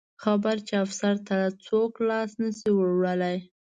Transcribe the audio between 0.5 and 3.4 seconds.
چې افسر ته څوک لاس نه شي وروړلی.